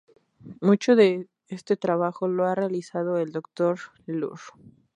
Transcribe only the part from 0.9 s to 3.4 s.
de este trabajo lo ha realizado el